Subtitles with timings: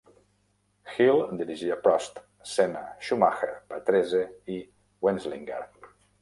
[0.93, 2.17] Hill dirigia Prost,
[2.53, 4.23] Senna, Schumacher, Patrese
[4.57, 4.57] i
[5.09, 5.63] Wendlinger.